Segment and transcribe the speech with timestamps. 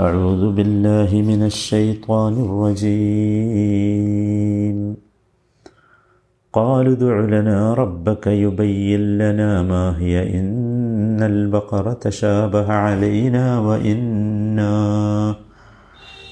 [0.00, 4.02] أعوذ بالله من الشيطان الرجيم
[6.54, 15.34] قالوا ادع لنا ربك يبين لنا ما هي إن البقرة تشابه علينا وإنا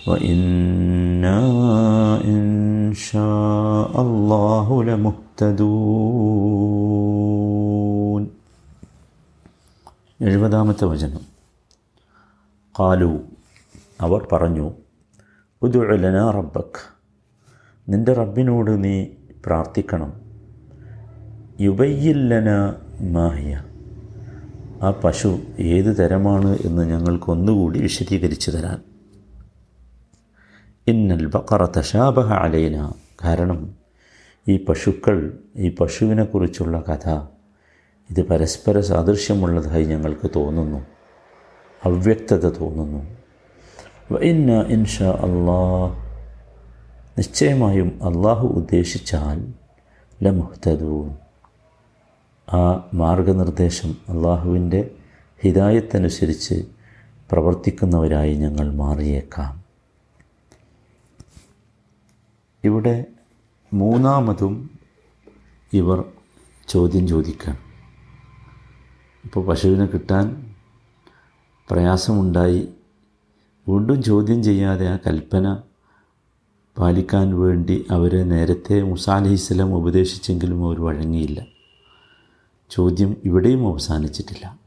[0.08, 1.40] وإنا
[2.24, 5.30] إن شاء الله لمهتدون
[10.20, 11.22] എഴുപതാമത്തെ വചനം
[12.80, 13.12] കാലു
[14.01, 14.71] അവർ പറഞ്ഞു
[15.61, 16.95] ഉദുലന റബ്ബക്ക്.
[17.89, 19.05] നിന്റെ റബ്ബിനോട് നീ
[19.45, 20.13] പ്രാർത്ഥിക്കണം.
[21.61, 23.63] യുബയ്യില്ലന മാഹിയ.
[24.81, 28.81] ആ പശു ഏത് തരമാണ് എന്ന് ഞങ്ങൾക്കൊന്നുകൂടി വിശദീകരിച്ചു തരാൻ.
[30.87, 32.93] ഇന്നൽ ബക്കറ തശാബഹ അലൈന.
[33.23, 33.75] കാരണം
[34.47, 37.09] ഈ പശുക്കൾ ഈ പശുവിനെക്കുറിച്ചുള്ള കഥ
[38.09, 40.85] ഇത് പരസ്പര സാദൃശ്യമുള്ളതായി ഞങ്ങൾക്ക് തോന്നുന്നു.
[41.85, 43.24] അവ്യക്തത തോന്നുന്നു.
[45.01, 45.97] അള്ളാഹ്
[47.17, 49.53] നിശ്ചയമായും അള്ളാഹു ഉദ്ദേശിച്ചാൽ
[50.23, 51.15] ലമുഹ്തദൂൻ.
[52.55, 54.95] ആ മാർഗനിർദ്ദേശം അള്ളാഹുവിന്റെ
[55.41, 56.65] ഹിതായത്തനുസരിച്ച്
[57.31, 59.63] പ്രവർത്തിക്കുന്നവരായി ഞങ്ങൾ മാറിയേക്കാം.
[62.63, 63.05] ഇവിടെ
[63.73, 64.79] മൂന്നാമതും
[65.73, 66.03] ഇവർ
[66.67, 67.57] ചോദ്യം ചോദിക്കാം
[69.23, 70.55] ഇപ്പോൾ പശുവിനെ കിട്ടാൻ
[71.69, 72.69] പ്രയാസമുണ്ടായി
[73.67, 75.57] വീണ്ടും ചോദ്യം ചെയ്യാതെ ആ കൽപ്പന
[76.77, 81.45] പാലിക്കാൻ വേണ്ടി അവരെ നേരത്തെ മുസാ അലഹിസ്ലാം ഉപദേശിച്ചെങ്കിലും അവർ വഴങ്ങിയില്ല.
[82.69, 84.59] ചോദ്യം ഇവിടെയും അവസാനിച്ചിട്ടില്ല.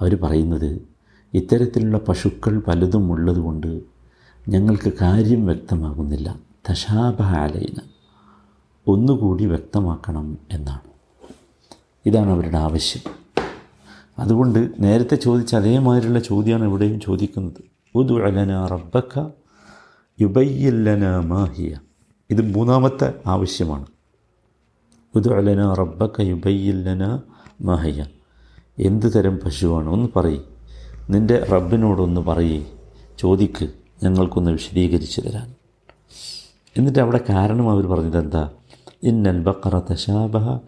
[0.00, 0.88] അവർ പറയുന്നത്
[1.34, 3.80] ഇത്തരത്തിലുള്ള പശുക്കൾ പലതും ഉള്ളതുകൊണ്ട്
[4.48, 6.40] ഞങ്ങൾക്ക് കാര്യം വ്യക്തമാകുന്നില്ല.
[6.70, 7.76] തശാബാലയിന
[8.86, 10.80] ഒന്നുകൂടി വ്യക്തമാക്കണം എന്നാണ്.
[12.06, 13.02] ഇതാണ് അവരുടെ ആവശ്യം.
[14.18, 17.71] അതുകൊണ്ട് നേരത്തെ ചോദിച്ച അതേമാതിരിയുള്ള ചോദ്യമാണ് ഇവിടെയും ചോദിക്കുന്നത്.
[17.94, 19.28] ഉദു അലന റബ്ബക്ക
[20.20, 21.78] യുബയ്യല്ലന മാഹിയ.
[22.30, 23.86] ഇത് മൂന്നാമത്തെ ആവശ്യമാണ്.
[25.14, 27.20] ഉദു അലന റബ്ബക്ക യുബയ്യല്ലന
[27.60, 28.06] മാഹിയ.
[28.78, 29.88] എന്ത് തരം പശുവാണ്?
[29.88, 30.38] ഒന്ന് പറയ്.
[31.10, 32.66] നിന്റെ റബ്ബിനോടൊന്ന് പറയേ.
[33.18, 33.68] ചോദിക്ക്.
[34.02, 35.54] ഞങ്ങൾക്കൊന്ന് വിശദീകരിച്ച് തരാൻ.
[36.76, 38.50] എന്നിട്ട് അവിടെ കാരണം അവർ പറഞ്ഞത് എന്താ
[39.02, 40.58] ഇന്നൽ ബക്കറ തശാബഹ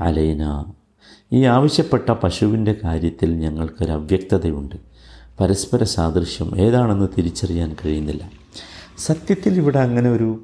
[0.00, 0.64] അലൈന.
[1.32, 4.93] ഈ ആവശ്യപ്പെട്ട പശുവിന്റെ കാര്യത്തിൽ ഞങ്ങൾക്കൊരു അവ്യക്തതയുണ്ട്
[5.40, 8.30] പരസ്പര സാദൃശ്യം ഏതാണെന്ന് തിരിച്ചറിയാൻ കഴിയുന്നില്ല.
[8.98, 10.40] സത്യത്തിൽ ഇവിടെ അങ്ങനെ ഒരു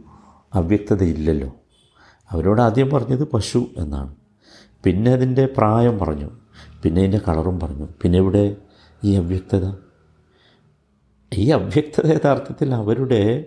[0.55, 1.55] അവ്യക്തതയില്ലല്ലോ.
[2.31, 4.15] അവരോട് ആദ്യം പറഞ്ഞത് പശു എന്നാണ്.
[4.85, 6.31] പിന്നെ അതിന്റെ പ്രായം പറഞ്ഞു.
[6.83, 7.89] പിന്നെ അതിന്റെ കളറും പറഞ്ഞു.
[8.03, 8.57] പിന്നെ ഇവിടെ
[9.05, 9.73] ഈ അവ്യക്തത?
[11.35, 13.47] ഈ അവ്യക്തത യഥാർത്ഥത്തിൽ അവരുടെ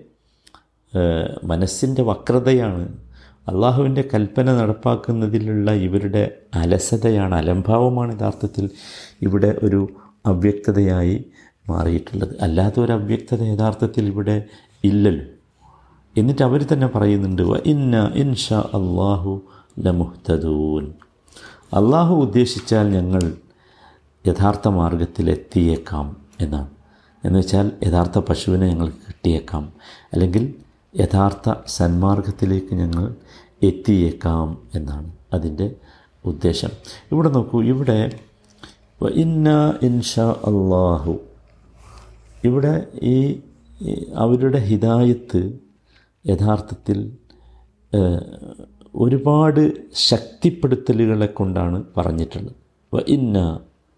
[1.44, 2.98] മനസ്സിന്റെ വക്രതയാണ്.
[3.48, 8.70] അള്ളാഹുവിന്റെ കൽപ്പന നടപ്പാക്കുന്നതിലുള്ള ഇവരുടെ അലസതയാണ് അലംഭാവമാണ് യഥാർത്ഥത്തിൽ
[9.22, 9.90] ഇവിടെ ഒരു
[10.26, 11.26] അവ്യക്തതയായി
[11.70, 12.42] മാറിയിട്ടുള്ളത്.
[12.42, 14.44] അല്ലാത്ത ഒരു അവ്യക്തത യഥാർത്ഥത്തിൽ ഇവിടെ
[14.84, 15.26] ഇല്ലല്ലോ.
[16.18, 19.42] എന്നിട്ട് അവർ തന്നെ പറയുന്നുണ്ട് ഇന്ന ഇൻഷാ അള്ളാഹു
[19.80, 20.94] ലമുഹ്തദൂൻ.
[21.74, 23.34] അള്ളാഹു ഉദ്ദേശിച്ചാൽ ഞങ്ങൾ
[24.28, 26.70] യഥാർത്ഥ മാർഗത്തിലെത്തിയേക്കാം എന്നാണ്.
[27.26, 29.74] എന്ന് വെച്ചാൽ യഥാർത്ഥ പശുവിനെ ഞങ്ങൾ കിട്ടിയേക്കാം.
[30.14, 30.56] അല്ലെങ്കിൽ
[31.00, 33.16] യഥാർത്ഥ സന്മാർഗത്തിലേക്ക് ഞങ്ങൾ
[33.64, 35.76] എത്തിയേക്കാം എന്നാണ് അതിന്റെ
[36.26, 36.70] ഉദ്ദേശം.
[37.12, 38.20] ഇവിടെ നോക്കൂ ഇവിടെ
[39.10, 41.14] ഇന്ന ഇൻഷാ അള്ളാഹു
[42.44, 43.42] ഇവിടെ ഈ
[44.14, 45.60] അവരുടെ ഹിതായത്ത്
[46.26, 47.12] യഥാർത്ഥത്തിൽ
[48.96, 49.62] ഒരുപാട്
[50.10, 52.56] ശക്തിപ്പെടുത്തലുകളെ കൊണ്ടാണ് പറഞ്ഞിട്ടുള്ളത്.
[52.94, 53.38] വ ഇന്ന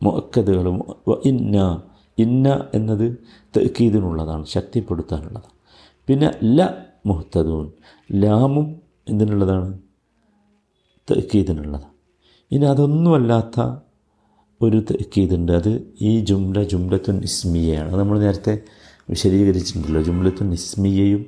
[0.03, 0.77] മുക്കതുകളും
[1.07, 1.83] വ ഇന്ന
[2.17, 3.07] ഇന്ന എന്നത്
[3.57, 5.55] തെക്കീതിനുള്ളതാണ് ശക്തിപ്പെടുത്താനുള്ളതാണ്.
[6.07, 6.69] പിന്നെ ല
[7.05, 7.66] മുഹ്തദൂൻ
[8.11, 9.79] ലാമും എന്തിനുള്ളതാണ്?
[11.07, 11.93] തെക്കീതിനുള്ളതാണ്
[12.51, 13.59] ഇനി അതൊന്നുമല്ലാത്ത
[14.61, 17.91] ഒരു തെക്കീതുണ്ട് അത് ഈ ജുംല ജുംലത്തുൻ ഇസ്മിയയാണ്.
[17.91, 18.61] അത് നമ്മൾ നേരത്തെ
[19.09, 20.01] വിശദീകരിച്ചിട്ടുണ്ടല്ലോ.
[20.01, 21.25] ജുംലത്തുൻ ഇസ്മിയയും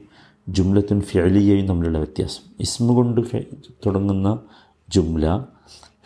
[0.50, 2.44] ജുംലത്തുൻ ഫിയലിയയും തമ്മിലുള്ള വ്യത്യാസം.
[2.60, 3.22] ഇസ്മു കൊണ്ട്
[3.86, 4.40] തുടങ്ങുന്ന
[4.90, 5.44] ജുംല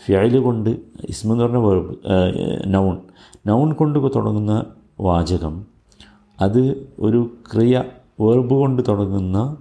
[0.05, 0.69] ഫിയൽ കൊണ്ട്
[1.09, 1.95] ഇസ്മ എന്ന് പറഞ്ഞ വേർബ്
[2.67, 2.97] നൗൺ
[3.47, 4.65] നൗൺ കൊണ്ട് തുടങ്ങുന്ന
[4.99, 5.65] വാചകം
[6.41, 7.83] അത് ഒരു ക്രിയ
[8.21, 9.57] വേർബ് കൊണ്ട് തുടങ്ങുന്ന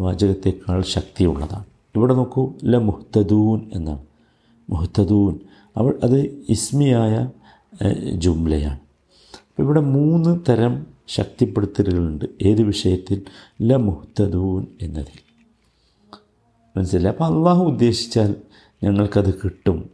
[0.00, 1.64] വാചകത്തേക്കാൾ ശക്തിയുള്ളതാണ്.
[1.96, 4.02] ഇവിടെ നോക്കൂ ല മുഹ്തദൂൻ എന്നാണ്.
[4.70, 5.38] മുഹ്തദൂൻ
[5.76, 7.30] അവൾ അത് ഇസ്മിയായ
[8.14, 8.78] ജുംലയാണ്.
[9.36, 12.24] അപ്പോൾ ഇവിടെ മൂന്ന് തരം ശക്തിപ്പെടുത്തലുകളുണ്ട്.
[12.42, 13.22] ഏത് വിഷയത്തിൽ?
[13.62, 15.22] ല മുഹ്തദൂൻ എന്നതിൽ.
[16.76, 18.34] മനസ്സിലായി അപ്പോൾ അള്ളാഹു ഉദ്ദേശിച്ചാൽ
[18.84, 19.90] ഞങ്ങൾക്കത് കിട്ടും.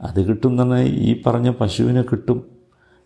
[0.00, 2.44] അത് കിട്ടും എന്ന് പറഞ്ഞാൽ ഈ പറഞ്ഞ പശുവിനെ കിട്ടും.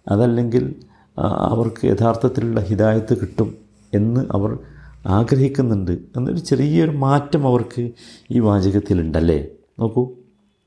[0.09, 0.75] അതല്ലെങ്കിൽ
[1.19, 3.55] അവർക്ക് യഥാർത്ഥത്തിലുള്ള ഹിതായത്ത് കിട്ടും
[3.95, 4.59] എന്ന് അവർ
[5.07, 5.91] ആഗ്രഹിക്കുന്നുണ്ട്.
[5.91, 7.91] എന്നൊരു ചെറിയൊരു മാറ്റം അവർക്ക്
[8.31, 9.47] ഈ വാചകത്തിലുണ്ടല്ലേ?
[9.81, 10.13] നോക്കൂ.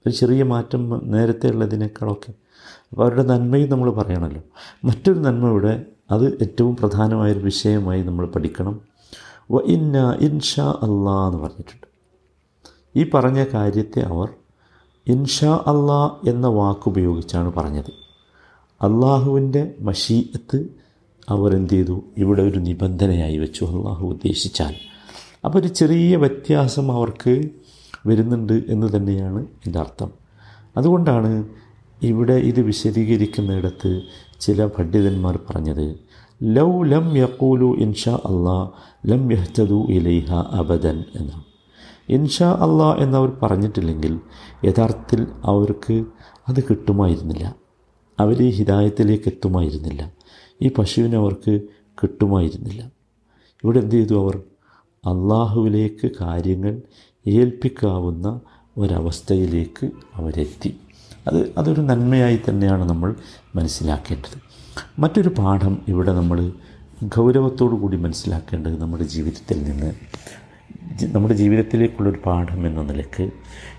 [0.08, 2.34] ഒരു ചെറിയ മാറ്റം നേരത്തെ ഉള്ളതിനേക്കാളൊക്കെ.
[2.92, 4.42] അപ്പോൾ അവരുടെ നന്മയും നമ്മൾ പറയണമല്ലോ
[4.86, 8.82] മറ്റൊരു നന്മ ഇവിടെ അത് ഏറ്റവും പ്രധാനമായൊരു വിഷയമായി നമ്മൾ പഠിക്കണം.
[9.52, 11.88] വ ഇന്ന ഇൻഷാ അള്ളാ എന്ന് പറഞ്ഞിട്ടുണ്ട്.
[12.96, 14.30] ഈ പറഞ്ഞ കാര്യത്തെ അവർ
[15.08, 17.90] ഇൻഷാ അള്ളാ എന്ന വാക്കുപയോഗിച്ചാണ് പറഞ്ഞത്.
[18.82, 20.66] അള്ളാഹുവിന്റെ മഷീയത്ത്
[21.30, 22.04] അവർ എന്ത് ചെയ്തു?
[22.18, 23.66] ഇവിടെ ഒരു നിബന്ധനയായി വെച്ചു.
[23.66, 24.76] അള്ളാഹു ഉദ്ദേശിച്ചാൽ.
[25.46, 27.50] അപ്പോൾ ഒരു ചെറിയ വ്യത്യാസം അവർക്ക്
[28.08, 30.12] വരുന്നുണ്ട് എന്ന് തന്നെയാണ് എന്റെ അർത്ഥം.
[30.78, 31.46] അതുകൊണ്ടാണ്
[32.04, 34.02] ഇവിടെ ഇത് വിശദീകരിക്കുന്നിടത്ത്
[34.40, 36.00] ചില പണ്ഡിതന്മാർ പറഞ്ഞത്
[36.44, 38.70] ലൗ ലം യക്കൂലു ഇൻഷാ അള്ളാ
[39.06, 41.44] ലം യഹ്തദു ഇലൈഹ അബദൻ എന്നാണ്.
[42.10, 44.20] ഇൻഷാ അള്ളാ എന്നവർ പറഞ്ഞിട്ടില്ലെങ്കിൽ
[44.66, 46.06] യഥാർത്ഥത്തിൽ അവർക്ക്
[46.48, 47.56] അത് കിട്ടുമായിരുന്നില്ല.
[48.20, 50.12] അവർ ഈ ഹിതായത്തിലേക്ക് എത്തുമായിരുന്നില്ല.
[50.62, 51.62] ഈ പശുവിനെ അവർക്ക്
[52.04, 52.92] കിട്ടുമായിരുന്നില്ല.
[53.64, 54.42] ഇവിടെ എന്ത് ചെയ്തു അവർ?
[55.06, 56.82] അള്ളാഹുവിലേക്ക് കാര്യങ്ങൾ
[57.28, 58.42] ഏൽപ്പിക്കാവുന്ന
[58.78, 60.78] ഒരവസ്ഥയിലേക്ക് അവരെത്തി.
[61.28, 63.16] അത് അതൊരു നന്മയായി തന്നെയാണ് നമ്മൾ
[63.56, 64.42] മനസ്സിലാക്കേണ്ടത്.
[65.00, 66.52] മറ്റൊരു പാഠം ഇവിടെ നമ്മൾ
[67.04, 69.94] ഗൗരവത്തോടു കൂടി മനസ്സിലാക്കേണ്ടത് നമ്മുടെ ജീവിതത്തിൽ നിന്ന്.
[71.04, 73.30] നമ്മുടെ ജീവിതത്തിലേക്കുള്ളൊരു പാഠം എന്ന നിലയ്ക്ക്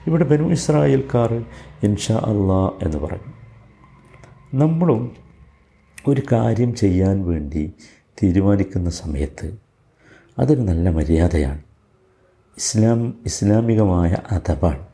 [0.07, 1.45] ഇവിടെ ബനു ഇസ്രായേൽക്കാർ
[1.83, 3.33] ഇൻഷാ അള്ളാ എന്ന് പറഞ്ഞു
[4.55, 5.17] നമ്മളും
[6.09, 7.73] ഒരു കാര്യം ചെയ്യാൻ വേണ്ടി
[8.23, 9.68] തീരുമാനിക്കുന്ന സമയത്ത്
[10.39, 11.63] അതൊരു നല്ല മര്യാദയാണ്.
[12.57, 14.87] ഇസ്ലാം ഇസ്ലാമികമായ അഥവാണ്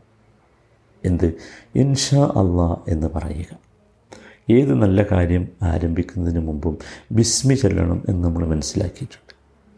[1.05, 1.35] എന്ത്?
[1.75, 3.59] ഇൻഷാ അള്ളാ എന്ന് പറയുക.
[4.51, 6.79] ഏത് നല്ല കാര്യം ആരംഭിക്കുന്നതിന് മുമ്പും
[7.13, 9.35] ബിസ്മി ചെല്ലണം എന്ന് നമ്മൾ മനസ്സിലാക്കിയിട്ടുണ്ട്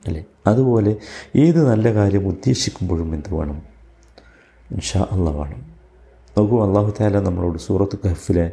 [0.07, 0.25] അല്ലേ?
[0.47, 0.97] അതുപോലെ
[1.37, 3.63] ഏത് നല്ല കാര്യം ഉദ്ദേശിക്കുമ്പോഴും എന്ത് വേണം?
[4.71, 5.67] ഇൻഷാ അള്ള വേണം.
[6.39, 8.53] നോക്കൂ അള്ളാഹു താല നമ്മളോട് സൂറത്ത് കഹഫിലെ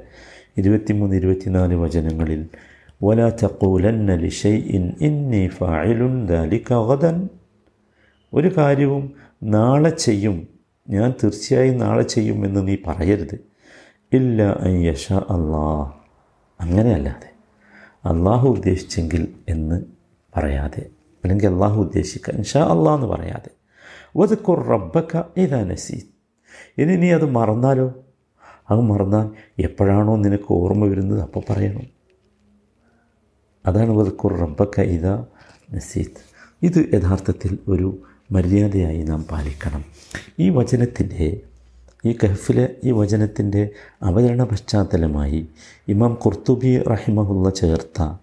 [0.58, 2.50] ഇരുപത്തിമൂന്ന് ഇരുപത്തിനാല് വചനങ്ങളിൽ
[3.01, 4.69] ولا تقولن لشيء
[5.03, 7.13] إني فاعل ذلك غدا
[8.33, 9.05] ഒരു കാര്യവും
[9.55, 10.37] നാളെ ചെയ്യും
[10.89, 13.37] ഞാൻ തീർച്ചയായും നാളെ ചെയ്യുമെന്ന് നീ പറയരുത്
[14.13, 14.39] ഇല്ല
[14.89, 15.65] യഷ അള്ളാ
[16.61, 17.31] അങ്ങനെയല്ലാതെ
[18.05, 19.79] അള്ളാഹു ഉദ്ദേശിച്ചെങ്കിൽ എന്ന്
[20.33, 20.83] പറയാതെ
[21.25, 23.51] അല്ലെങ്കിൽ അള്ളാഹു ഉദ്ദേശിക്കുക ഇൻഷാ അള്ളാഹ് എന്ന് പറയാതെ
[24.17, 26.09] വതുക്കുർ റബ്ബക്ക ഇതാ നസീത്
[26.79, 27.89] ഇനി നീ അത് മറന്നാലോ
[28.71, 29.27] അത് മറന്നാൽ
[29.63, 31.87] എപ്പോഴാണോ നിനക്ക് ഓർമ്മ വരുന്നത് അപ്പോൾ പറയണം
[33.66, 35.08] അതാണ് വതുക്കുർ റബ്ബക്ക ഇത
[35.76, 36.22] നസീത്ത്
[36.62, 37.98] ഇത് യഥാർത്ഥത്തിൽ ഒരു
[38.32, 39.86] മര്യാദയായി നാം പാലിക്കണം.
[40.40, 41.42] ഈ വചനത്തിന്റെ
[42.06, 43.70] ഈ കഹഫിലെ ഈ വചനത്തിന്റെ
[44.02, 45.48] അവതരണ പശ്ചാത്തലമായി
[45.88, 48.18] ഇമാം കുർത്തുബി റഹിമഹുള്ള ചേർത്ത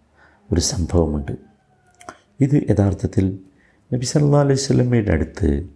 [0.53, 1.33] ഒരു സംഭവമുണ്ട്.
[2.41, 3.39] ഇത് യഥാർത്ഥത്തിൽ
[3.95, 5.69] നബി സല്ലാ അലൈഹി സ്വലമയുടെ അടുത്ത്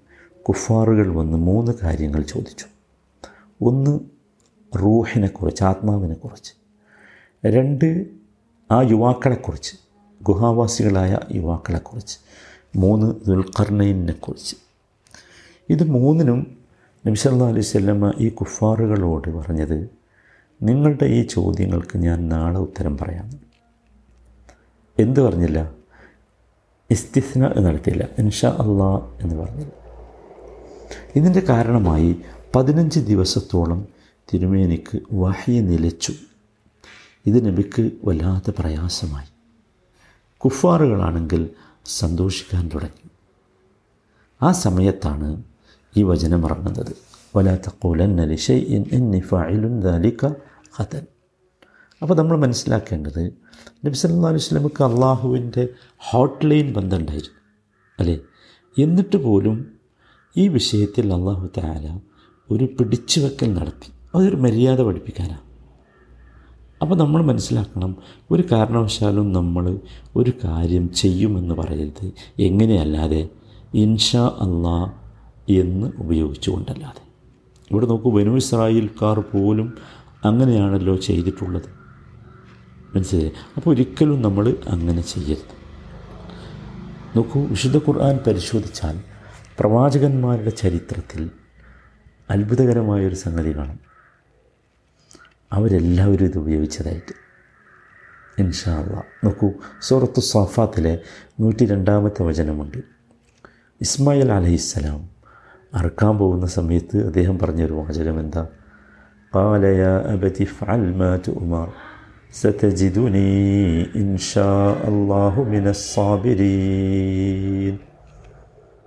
[0.42, 2.66] കുഫാറുകൾ വന്ന് മൂന്ന് കാര്യങ്ങൾ ചോദിച്ചു.
[3.62, 4.00] ഒന്ന്
[4.82, 6.52] റൂഹിനെക്കുറിച്ച് ആത്മാവിനെക്കുറിച്ച്.
[7.46, 8.23] രണ്ട്
[8.70, 9.72] ആ യുവാക്കളെക്കുറിച്ച്
[10.22, 12.18] ഗുഹാവാസികളായ യുവാക്കളെക്കുറിച്ച്
[12.76, 14.56] മൂന്ന് ദുൽഖർണയിനെക്കുറിച്ച്
[15.68, 16.56] ഇത് മൂന്നിനും
[17.06, 19.90] നബി സല്ലാ അലൈഹി സ്വല്ലമ്മ ഈ കുഫാറുകളോട് പറഞ്ഞത്
[20.62, 23.30] നിങ്ങളുടെ ഈ ചോദ്യങ്ങൾക്ക് ഞാൻ നാളെ ഉത്തരം പറയാം.
[24.98, 25.74] എന്ത് പറഞ്ഞില്ല?
[26.90, 28.08] ഇസ്തിസ്ന നടത്തിയില്ല.
[28.18, 29.72] ഇൻഷാ അള്ളാ എന്ന് പറഞ്ഞില്ല
[31.16, 32.16] ഇതിന്റെ കാരണമായി
[32.56, 33.88] പതിനഞ്ച് ദിവസത്തോളം
[34.32, 36.12] തിരുമേനിക്ക് വഹി നിലച്ചു.
[37.26, 39.26] ഇത് നബിക്ക് വല്ലാത്ത പ്രയാസമായി.
[40.36, 41.50] കുഫാറുകളാണെങ്കിൽ
[41.84, 43.08] സന്തോഷിക്കാൻ തുടങ്ങി.
[44.42, 45.42] ആ സമയത്താണ്
[45.96, 46.96] ഈ വചനം ഇറങ്ങുന്നത്.
[47.36, 47.70] വലാത്ത
[50.74, 51.06] ഹതൻ
[52.02, 53.32] അപ്പോൾ നമ്മൾ മനസ്സിലാക്കേണ്ടത്
[53.86, 55.68] നബി സല്ലാ അലൈഹി സ്വലമക്ക് അള്ളാഹുവിന്റെ
[55.98, 57.40] ഹോട്ട് ലൈൻ ബന്ധമുണ്ടായിരുന്നു
[57.98, 58.18] അല്ലേ?
[58.78, 59.78] എന്നിട്ട് പോലും
[60.36, 62.00] ഈ വിഷയത്തിൽ അള്ളാഹു താല
[62.50, 63.92] ഒരു പിടിച്ചുവെക്കൽ നടത്തി.
[64.14, 65.53] അതൊരു മര്യാദ പഠിപ്പിക്കാനാണ്.
[66.82, 67.96] അപ്പോൾ നമ്മൾ മനസ്സിലാക്കണം
[68.30, 69.78] ഒരു കാരണവശാലും നമ്മൾ
[70.16, 72.12] ഒരു കാര്യം ചെയ്യുമെന്ന് പറയരുത്.
[72.38, 73.28] എങ്ങനെയല്ലാതെ
[73.74, 74.92] ഇൻഷാ അള്ളാ
[75.48, 77.02] എന്ന് ഉപയോഗിച്ചുകൊണ്ടല്ലാതെ.
[77.70, 79.78] ഇവിടെ നോക്കൂ ബനു ഇസ്രായേൽക്കാർ പോലും
[80.24, 81.84] അങ്ങനെയാണല്ലോ ചെയ്തിട്ടുള്ളത്.
[82.94, 83.32] മനസ്സിലായി?
[83.56, 85.64] അപ്പോൾ ഒരിക്കലും നമ്മൾ അങ്ങനെ ചെയ്യരുത്.
[87.16, 89.00] നോക്കൂ വിശുദ്ധ ഖുർആൻ പരിശോധിച്ചാൽ
[89.60, 91.30] പ്രവാചകന്മാരുടെ ചരിത്രത്തിൽ
[92.30, 93.93] അത്ഭുതകരമായൊരു സംഗതി കാണും.
[95.52, 97.24] അവരെല്ലാവരും ഇത് ഉപയോഗിച്ചതായിട്ട്.
[98.42, 100.98] ഇൻഷാള്ള നോക്കൂ സൂറത്തു സാഫാത്തിലെ
[101.40, 102.78] നൂറ്റി രണ്ടാമത്തെ വചനമുണ്ട്.
[103.80, 105.08] ഇസ്മായിൽ അലഹിസ്സലാം
[105.74, 108.46] അറക്കാൻ പോകുന്ന സമയത്ത് അദ്ദേഹം പറഞ്ഞൊരു വാചകം എന്താ?
[109.34, 110.44] പാലയ അബതി
[112.32, 113.28] സതജിദുനി
[113.94, 115.42] ഇൻഷാ അള്ളാഹു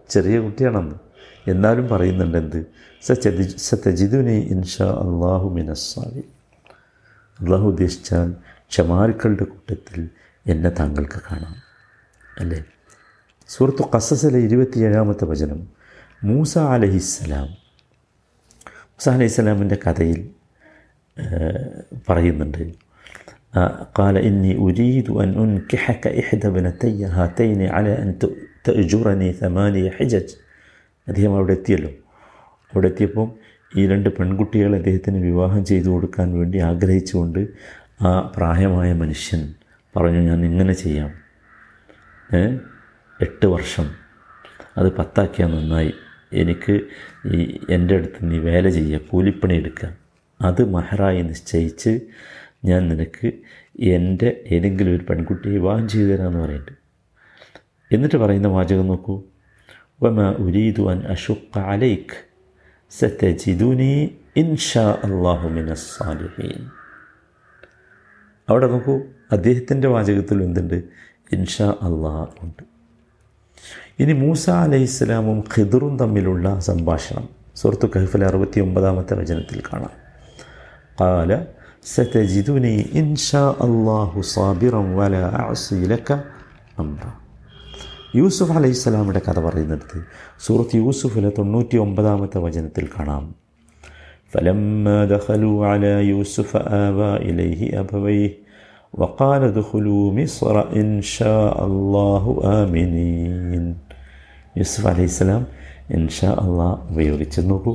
[0.10, 0.96] ചെറിയ കുട്ടിയാണെന്ന്.
[1.50, 2.66] എന്നാലും പറയുന്നുണ്ട് എന്ത്
[3.58, 6.24] സതജിദുനി ഇൻഷാ അള്ളാഹു മിനസ്സാബിൻ
[7.41, 8.29] അള്ളാഹു ഉദ്ദേശിച്ചാൽ
[8.73, 10.01] ക്ഷമാരുക്കളുടെ കൂട്ടത്തിൽ
[10.47, 11.57] എന്നെ താങ്കൾക്ക് കാണാം
[12.37, 12.61] അല്ലേ
[13.49, 15.61] സുഹൃത്തു കസസിലെ ഇരുപത്തിയേഴാമത്തെ വചനം
[16.23, 17.49] മൂസ അലഹിസ്സലാം
[18.93, 20.21] മൂസ അലഹിസ്സലാമിൻ്റെ കഥയിൽ
[22.09, 22.63] പറയുന്നുണ്ട്
[23.95, 28.09] قال إني أريد أن أنكحك إحدى ابنتي هاتين على أن
[28.65, 30.29] تأجرني ثمانية حجج
[31.07, 31.91] അദ്ദേഹം അവിടെ എത്തിയല്ലോ
[32.73, 33.29] അവിടെ എത്തിയപ്പം
[33.76, 37.48] ഈ രണ്ട് പെൺകുട്ടികളെ അദ്ദേഹത്തിന് വിവാഹം ചെയ്തു കൊടുക്കാൻ വേണ്ടി ആഗ്രഹിച്ചുകൊണ്ട്
[38.02, 39.54] ആ പ്രായമായ മനുഷ്യൻ
[39.96, 41.12] പറഞ്ഞു ഞാൻ ഇങ്ങനെ ചെയ്യാം.
[43.22, 43.92] എട്ട് വർഷം.
[44.78, 45.94] അത് പത്താക്കിയാൽ നന്നായി.
[46.34, 46.82] എനിക്ക്
[47.34, 49.98] ഈ എന്റെ അടുത്ത് നീ വേല ചെയ്യുക കൂലിപ്പണി എടുക്കുക.
[50.42, 52.00] അത് മഹറായി നിശ്ചയിച്ച്
[52.66, 53.32] ഞാൻ നിനക്ക്
[53.80, 56.72] എന്റെ ഏതെങ്കിലും ഒരു പെൺകുട്ടിയെ വിവാഹം ചെയ്തു തരാമെന്ന് പറയുന്നുണ്ട്.
[57.96, 59.24] എന്നിട്ട് പറയുന്ന വാചകം നോക്കൂ.
[60.04, 61.04] വമ ഉരീദു അൻ
[62.93, 63.93] സത്തജിദുനി
[64.37, 66.61] ഇൻഷാ അള്ളാഹു മിനസ്സാലിഹീൻ
[68.49, 68.95] അവിടെ നോക്കൂ
[69.37, 70.79] അദ്ദേഹത്തിൻ്റെ വാചകത്തിൽ എന്തുണ്ട്
[71.31, 72.63] ഇൻഷാ അള്ളാഹ് ഉണ്ട്
[74.03, 77.27] ഇനി മൂസ അലൈഹിസ്സലാമും ഖിദറും തമ്മിലുള്ള സംഭാഷണം
[77.61, 79.95] സുഹൃത്തു കഹഫിൽ അറുപത്തി ഒമ്പതാമത്തെ വചനത്തിൽ കാണാം
[80.99, 81.31] قال
[81.87, 86.09] ستجدني إن شاء الله صابرا ولا أعصي لك
[86.79, 87.13] أمرا
[88.15, 89.99] യൂസുഫ് അലൈഹിസ്സലാമിൻ്റെ കഥ പറയുന്നിടത്ത്
[90.47, 93.25] സൂറത്ത് യൂസുഫിലെ തൊണ്ണൂറ്റി ഒമ്പതാമത്തെ വചനത്തിൽ കാണാം
[94.33, 96.51] فلما دخلوا على يوسف
[96.83, 98.31] آوى إليه أبويه
[98.95, 102.25] وقال ادخلوا مصر إن شاء الله
[102.59, 103.65] آمنين
[104.55, 105.43] യൂസുഫ് അലൈഹിസ്സലാം
[105.97, 107.73] ഇൻഷാ അള്ളാഹ് ഉപയോഗിച്ചു നോക്കൂ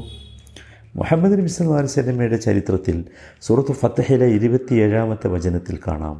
[0.96, 2.98] മുഹമ്മദ് നബി സല്ലല്ലാഹു അലൈഹി വസല്ലമയുടെ ചരിത്രത്തിൽ
[3.44, 6.18] സൂറത്ത് ഫത്തഹിലെ ഇരുപത്തിയേഴാമത്തെ വചനത്തിൽ കാണാം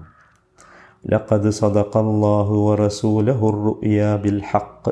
[1.04, 4.84] لقد صدق الله ورسوله الرؤيا بالحق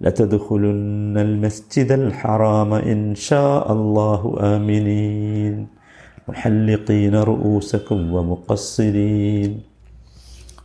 [0.00, 4.20] لتدخلن المسجد الحرام إن شاء الله
[4.54, 5.54] آمنين
[6.28, 9.52] محلقين رؤوسكم ومقصرين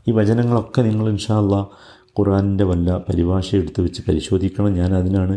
[0.08, 1.56] ഈ വചനങ്ങളൊക്കെ നിങ്ങൾ ഇൻഷാല്ല
[2.20, 5.36] ഖുറാനിൻ്റെ വല്ല പരിഭാഷ എടുത്ത് വെച്ച് പരിശോധിക്കണം ഞാൻ അതിനാണ്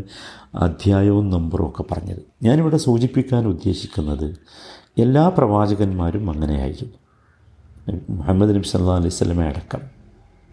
[0.59, 4.27] അധ്യായവും നമ്പറും ഒക്കെ പറഞ്ഞത് ഞാനിവിടെ സൂചിപ്പിക്കാൻ ഉദ്ദേശിക്കുന്നത്
[4.99, 6.97] എല്ലാ പ്രവാചകന്മാരും അങ്ങനെയായിരുന്നു
[8.10, 9.80] മുഹമ്മദ് നബി സല്ലാ അലൈഹി സ്വലമെ അടക്കം.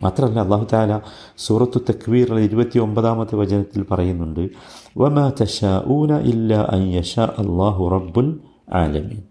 [0.03, 1.01] മാത്രമല്ല അള്ളാഹു താല
[1.39, 4.51] സൂറത്തു തക്വീറിലെ ഇരുപത്തി ഒമ്പതാമത്തെ വചനത്തിൽ പറയുന്നുണ്ട്
[4.99, 5.31] വമാ
[7.39, 8.39] അള്ളാഹു റബ്ബുൽ
[8.75, 9.23] ആലമീൻ.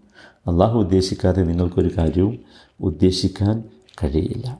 [0.46, 2.38] അള്ളാഹു ഉദ്ദേശിക്കാതെ നിങ്ങൾക്കൊരു കാര്യവും
[2.80, 3.62] ഉദ്ദേശിക്കാൻ
[4.02, 4.58] കഴിയില്ല.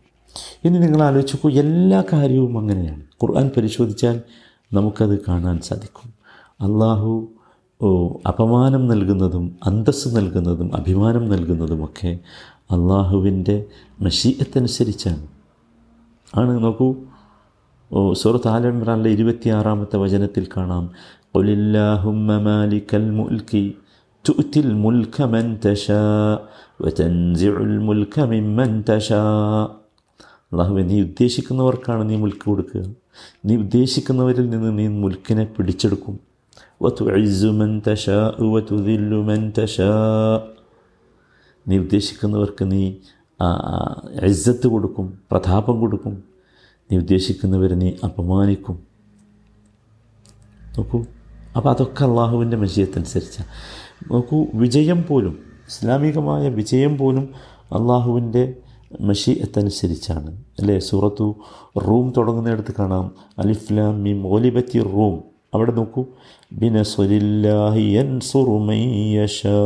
[0.65, 3.01] ഇനി നിങ്ങൾ ആലോചിച്ചു എല്ലാ കാര്യവും അങ്ങനെയാണ്.
[3.01, 4.21] ഖുർആൻ പരിശോധിച്ചാൽ
[4.73, 6.09] നമുക്കത് കാണാൻ സാധിക്കും.
[6.61, 7.29] അള്ളാഹു
[8.29, 12.19] അപമാനം നൽകുന്നതും അന്തസ്സ് നൽകുന്നതും അഭിമാനം നൽകുന്നതുമൊക്കെ
[12.72, 13.66] അള്ളാഹുവിൻ്റെ
[14.02, 15.24] മഷീയത്തനുസരിച്ചാണ്
[16.38, 16.88] ആണ് നോക്കൂ
[17.92, 20.86] ഓ സൂറത്ത് ആൽ ഇമ്രാനിലെ ഇരുപത്തിയാറാമത്തെ വചനത്തിൽ കാണാം
[21.36, 23.52] قُلِلَّهُمَّ مَالِكَ الْمُلْكِ
[24.26, 26.38] تُؤْتِي الْمُلْكَ مَنْ تَشَاءُ
[26.82, 29.66] وَتَنْزِعُ الْمُلْكَ مِمَّنْ تَشَاءُ
[30.52, 32.84] അള്ളാഹുവെ നീ ഉദ്ദേശിക്കുന്നവർക്കാണ് നീ മുൽക്ക് കൊടുക്കുക
[33.48, 36.16] നീ ഉദ്ദേശിക്കുന്നവരിൽ നിന്ന് നീ മുൽക്കിനെ പിടിച്ചെടുക്കും
[36.84, 40.40] وَتُعِزُّ مَنْ تَشَاءُ وَتُذِلُّ مَنْ تَشَاءُ
[41.69, 42.93] നീ ഉദ്ദേശിക്കുന്നവർക്ക് നീ
[44.23, 46.25] ഇജ്ജത്ത് കൊടുക്കും പ്രതാപം കൊടുക്കും.
[46.93, 48.79] നീ ഉദ്ദേശിക്കുന്നവരെ നീ അപമാനിക്കും.
[50.79, 51.05] നോക്കൂ
[51.57, 53.49] അപ്പോൾ അതൊക്കെ അള്ളാഹുവിന്റെ മജീയത്തനുസരിച്ചാണ്
[54.13, 57.29] നോക്കൂ വിജയം പോലും ഇസ്ലാമികമായ വിജയം പോലും
[57.73, 58.55] അള്ളാഹുവിന്റെ
[59.01, 60.31] മഷീയത്തനുസരിച്ചാണ്
[60.61, 60.79] അല്ലേ?
[60.79, 61.35] സൂറത്തു
[61.79, 63.07] റൂം തുടങ്ങുന്നിടത്ത് കാണാം.
[63.39, 65.25] അലിഫ്ലാം മീം ഓലിബത്തി റൂം.
[65.55, 66.05] അവിടെ നോക്കൂ
[66.53, 69.57] ബിനസുലില്ലാഹി യൻസുറുമയ്യഷാ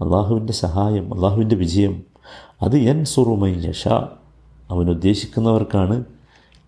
[0.00, 2.02] അള്ളാഹുവിന്റെ സഹായം അള്ളാഹുവിന്റെ വിജയം
[2.62, 3.88] അത് എൻ സുറുമൈ യഷ
[4.70, 6.04] അവൻ ഉദ്ദേശിക്കുന്നവർക്കാണ്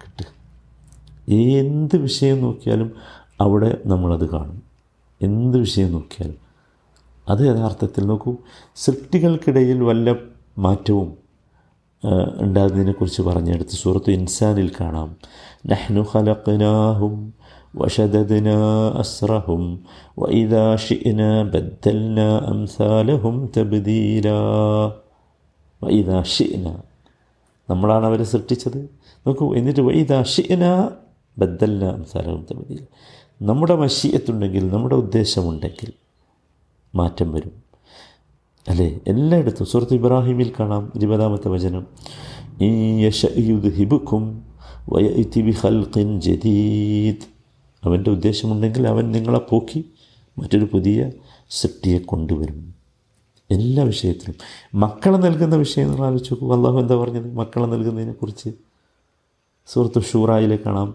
[0.03, 1.33] കിട്ടുക.
[1.33, 2.93] എന്ത് വിഷയം നോക്കിയാലും
[3.41, 4.63] അവിടെ നമ്മളത് കാണും.
[5.23, 6.37] എന്ത് വിഷയം നോക്കിയാലും.
[7.29, 8.37] അത് യഥാർത്ഥത്തിൽ നോക്കൂ
[8.77, 10.15] സൃഷ്ടികൾക്കിടയിൽ വല്ല
[10.59, 11.17] മാറ്റവും
[12.39, 15.17] ഉണ്ടാകുന്നതിനെക്കുറിച്ച് പറഞ്ഞെടുത്ത് സൂറത്ത് ഇൻസാനിൽ കാണാം.
[15.67, 17.35] നഹ്നു ഖലഖ്നാഹും
[17.74, 18.60] وشددنا
[18.96, 19.62] أسرهم
[20.18, 24.42] وإذا شئنا بدلنا أمثالهم تبديلا
[25.82, 26.74] وإذا شئنا
[27.70, 28.80] നമ്മളാണ് അവരെ സൃഷ്ടിച്ചത്
[29.26, 30.64] നോക്കൂ എന്നിട്ട് വൈദാ ഷിന
[31.38, 32.82] ബദ്ദല്ല അംസാലഹും തബദീൽ
[33.42, 35.90] നമ്മുടെ മഷീയത്തുണ്ടെങ്കിൽ നമ്മുടെ ഉദ്ദേശമുണ്ടെങ്കിൽ
[36.94, 37.54] മാറ്റം വരും
[38.66, 41.86] അല്ലേ എല്ലായിടത്തും സുഹൃത്ത് ഇബ്രാഹിമിൽ കാണാം ഇരുപതാമത്തെ വചനം
[42.62, 42.72] ഈ
[43.80, 44.26] ഹിബുക്കും
[44.94, 47.28] വയത്തി ബി ഹൽഖിൻ ജദീദ്
[47.85, 49.85] അവന്റെ ഉദ്ദേശമുണ്ടെങ്കിൽ അവൻ നിങ്ങളെ പോക്കി
[50.39, 51.11] മറ്റൊരു പുതിയ
[51.51, 52.75] സൃഷ്ടിയെ കൊണ്ടുവരും.
[53.51, 54.35] എല്ലാ വിഷയത്തിലും.
[54.81, 56.53] മക്കളെ നൽകുന്ന വിഷയം നിങ്ങൾ ആലോചിച്ച് നോക്കും.
[56.53, 57.35] അള്ളാഹു എന്താ പറഞ്ഞത്?
[57.35, 58.51] മക്കളെ നൽകുന്നതിനെക്കുറിച്ച്
[59.67, 60.95] സുഹൃത്തു ഷൂറായിലെ കാണാം.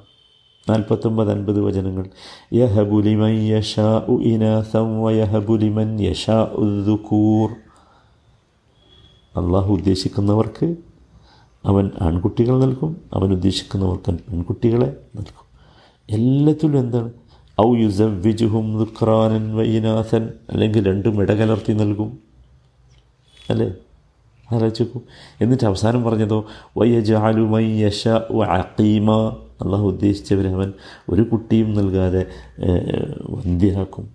[0.70, 2.10] നാൽപ്പത്തൊമ്പത് അൻപത് വചനങ്ങൾ.
[2.54, 7.50] യഹബുലിമൻ യഷാ ഉ ഇനാസം യഷാ ഉദ്ദുക്കൂർ
[9.38, 10.76] അള്ളാഹു ഉദ്ദേശിക്കുന്നവർക്ക്
[11.66, 15.43] അവൻ ആൺകുട്ടികൾ നൽകും അവൻ ഉദ്ദേശിക്കുന്നവർക്ക് പെൺകുട്ടികളെ നൽകും.
[16.10, 17.12] എല്ലാത്തിലും എന്താണ്?
[17.62, 22.20] ഔ യുസവിജുഹും ദുഃഖറാനൻ വൈനാഥൻ അല്ലെങ്കിൽ രണ്ടും ഇടകലർത്തി നൽകും.
[23.50, 23.74] അല്ലേ?
[24.52, 25.02] ആലോചിക്കൂ
[25.42, 26.46] എന്നിട്ട് അവസാനം പറഞ്ഞതോ
[26.78, 29.12] വയ്യജാലുമയ്യഷ അക്കീമ
[29.62, 30.74] അള്ളാഹു ഉദ്ദേശിച്ചവരെ അവൻ
[31.10, 32.26] ഒരു കുട്ടിയും നൽകാതെ
[33.30, 34.10] വന്ധ്യരാക്കും.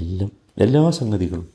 [0.00, 1.48] എല്ലാം എല്ലാ സംഗതികളും.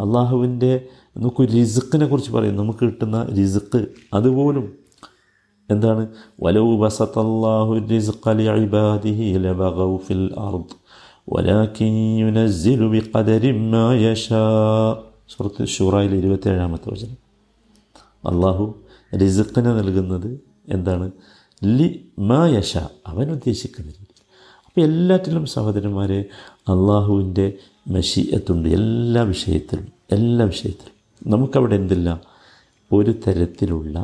[0.00, 0.80] അള്ളാഹുവിന്റെ
[1.16, 2.56] നമുക്ക് റിസുക്കിനെ കുറിച്ച് പറയും.
[2.56, 4.85] നമുക്ക് കിട്ടുന്ന റിസുക്ക് അതുപോലും
[5.69, 6.03] എന്താണ്
[6.43, 10.75] വലവ് ബസത്തല്ലാഹു റിസ്ഖലി ഇബാദിഹി ലബഗൗ ഫിൽ അർദ്
[11.27, 11.91] ولكن
[12.23, 14.91] ينزل بقدر ما يشاء
[15.31, 17.19] സുഹൃത്ത് ഷൂറായിൽ ഇരുപത്തേഴാമത്തെ വചനം
[18.23, 18.65] അള്ളാഹു
[19.11, 20.29] റിസുക്കിനെ നൽകുന്നത്
[20.75, 21.05] എന്താണ്
[21.61, 21.87] ലി
[22.29, 22.73] മാ യഷ
[23.11, 24.15] അവൻ ഉദ്ദേശിക്കുന്ന രീതി
[24.65, 26.19] അപ്പോൾ എല്ലാറ്റിലും സഹോദരന്മാരെ
[26.73, 27.45] അള്ളാഹുവിൻ്റെ
[27.95, 29.87] മഷീയത്തുണ്ട് എല്ലാ വിഷയത്തിലും
[30.17, 32.09] എല്ലാ വിഷയത്തിലും നമുക്കവിടെ എന്തില്ല
[32.91, 33.95] ഒരു തരത്തിലുള്ള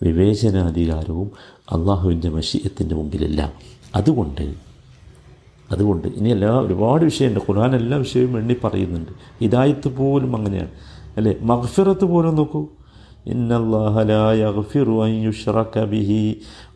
[0.00, 1.28] വിവേചനാധികാരവും
[1.72, 3.40] അള്ളാഹുവിൻ്റെ മഷീയത്തിൻ്റെ മുമ്പിലില്ല
[3.94, 4.44] അതുകൊണ്ട്
[5.70, 10.72] അതുകൊണ്ട് ഇനി എല്ലാ ഒരുപാട് വിഷയമുണ്ട് ഖുർആൻ എല്ലാ വിഷയവും എണ്ണി പറയുന്നുണ്ട് ഹിദായത്ത് പോലും അങ്ങനെയാണ്
[11.16, 12.62] അല്ലേ മഗ്ഫിറത്ത് പോലും നോക്കൂ
[13.26, 16.10] إن الله لا يغفر أن يشرك به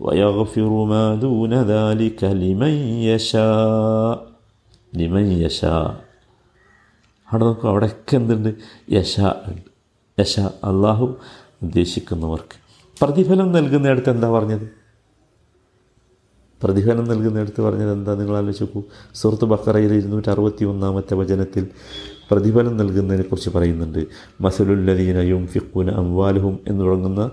[0.00, 4.16] ويغفر ما دون ذلك لمن يشاء
[4.92, 5.88] لمن يشاء
[7.28, 8.50] അവിടെ നോക്കൂ അവിടെയൊക്കെ എന്തുണ്ട്
[8.92, 9.14] യശ
[9.48, 9.66] ഉണ്ട്
[10.18, 11.06] യശ അള്ളാഹു
[11.62, 12.56] ഉദ്ദേശിക്കുന്നവർക്ക്
[13.01, 14.69] പ്രതിഫലം നൽകുന്നിടത്ത് എന്താ പറഞ്ഞത്?
[16.63, 18.15] പ്രതിഫലം നൽകുന്നിടത്ത് പറഞ്ഞത് എന്താ?
[18.15, 18.83] നിങ്ങൾ ആലോചിക്കൂ
[19.15, 21.67] സുഹൃത്ത് ബക്കറയിൽ ഇരുന്നൂറ്റി അറുപത്തി ഒന്നാമത്തെ വചനത്തിൽ
[22.31, 24.05] പ്രതിഫലം നൽകുന്നതിനെക്കുറിച്ച് പറയുന്നുണ്ട്.
[24.41, 27.31] മസലുല്ലദീനയും ഫിഖുന അംവാലുഹും എന്ന് തുടങ്ങുന്ന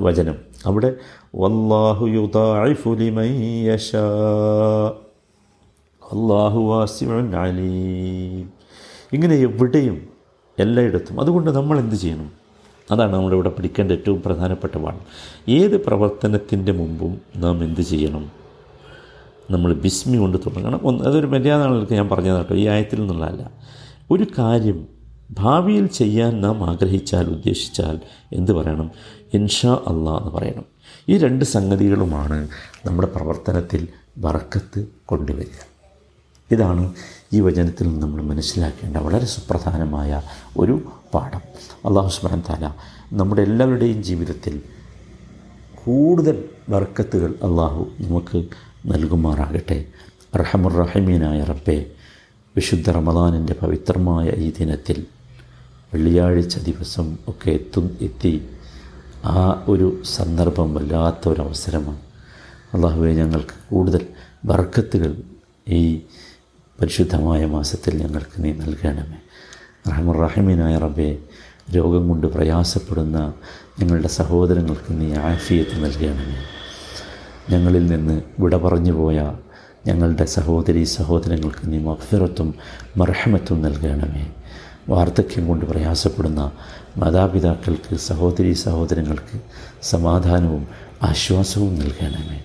[0.00, 0.34] വചനം.
[0.66, 0.94] അവിടെ
[1.34, 2.06] വല്ലാഹു
[7.36, 8.52] അലീം.
[9.12, 10.08] ഇങ്ങനെ എവിടെയും
[10.58, 11.20] എല്ലായിടത്തും.
[11.20, 12.41] അതുകൊണ്ട് നമ്മൾ എന്ത് ചെയ്യണം?
[12.92, 15.00] അതാണ് നമ്മളിവിടെ പഠിക്കേണ്ട ഏറ്റവും പ്രധാനപ്പെട്ട പാഠം
[15.48, 18.30] ഏത് പ്രവർത്തനത്തിന്റെ മുമ്പും നാം എന്ത് ചെയ്യണം?
[19.50, 20.80] നമ്മൾ ബിസ്മി കൊണ്ട് തുടങ്ങണം.
[20.82, 23.50] ഒന്ന് അതൊരു മര്യാദകൾക്ക് ഞാൻ പറഞ്ഞത് കേട്ടോ ഈ ആയത്തിൽ നിന്നുള്ളതല്ല.
[24.10, 24.86] ഒരു കാര്യം
[25.30, 28.00] ഭാവിയിൽ ചെയ്യാൻ നാം ആഗ്രഹിച്ചാൽ ഉദ്ദേശിച്ചാൽ
[28.32, 28.90] എന്ത് പറയണം?
[29.34, 30.64] ഇൻഷാ അള്ളാ എന്ന് പറയണം.
[31.08, 32.48] ഈ രണ്ട് സംഗതികളുമാണ്
[32.86, 35.72] നമ്മുടെ പ്രവർത്തനത്തിൽ വറക്കത്ത് കൊണ്ടുവരിക.
[36.50, 36.94] ഇതാണ്
[37.32, 40.22] ഈ വചനത്തിൽ നമ്മൾ മനസ്സിലാക്കേണ്ട വളരെ സുപ്രധാനമായ
[40.58, 40.82] ഒരു
[41.14, 41.40] പാഠം.
[41.86, 42.72] അള്ളാഹു സുബാൻ താല
[43.12, 44.62] നമ്മുടെ എല്ലാവരുടെയും ജീവിതത്തിൽ
[45.84, 48.44] കൂടുതൽ വർക്കത്തുകൾ അള്ളാഹു നമുക്ക്
[48.86, 49.84] നൽകുമാറാകട്ടെ.
[50.36, 51.90] റഹമുറഹിമീനായ റബ്ബെ
[52.56, 55.06] വിശുദ്ധ റമദാനിന്റെ പവിത്രമായ ഈ ദിനത്തിൽ
[55.94, 58.48] വെള്ളിയാഴ്ച ദിവസം ഒക്കെ എത്തും എത്തി
[59.24, 62.00] ആ ഒരു സന്ദർഭം വല്ലാത്ത ഒരു അവസരമാണ്.
[62.74, 64.06] അള്ളാഹുവെ ഞങ്ങൾക്ക് കൂടുതൽ
[64.44, 65.22] വർക്കത്തുകൾ
[65.68, 66.00] ഈ
[66.80, 69.16] പരിശുദ്ധമായ മാസത്തിൽ ഞങ്ങൾക്ക് നീ നൽകണമേ.
[69.88, 71.18] റഹമുറഹിമീനായ റബ്ബെ
[71.76, 73.32] രോഗം കൊണ്ട് പ്രയാസപ്പെടുന്ന
[73.80, 76.36] ഞങ്ങളുടെ സഹോദരങ്ങൾക്ക് നീ ആഫിയത്ത് നൽകണമേ.
[77.50, 79.32] ഞങ്ങളിൽ നിന്ന് വിട പറഞ്ഞു പോയ
[79.86, 82.54] ഞങ്ങളുടെ സഹോദരി സഹോദരങ്ങൾക്ക് നീ മഫിറത്തും
[82.96, 84.26] മർഹമത്തും നൽകണമേ.
[84.88, 86.52] വാർദ്ധക്യം കൊണ്ട് പ്രയാസപ്പെടുന്ന
[86.96, 89.40] മാതാപിതാക്കൾക്ക് സഹോദരി സഹോദരങ്ങൾക്ക്
[89.82, 90.66] സമാധാനവും
[91.02, 92.40] ആശ്വാസവും നൽകണമേ.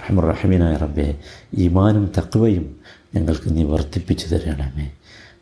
[0.00, 1.18] റഹമുറഹിമീനായ റബ്ബെ
[1.58, 2.76] ഈമാനും തക്വയും
[3.14, 4.90] ഞങ്ങൾക്ക് നീ വർദ്ധിപ്പിച്ചു തരണമേ.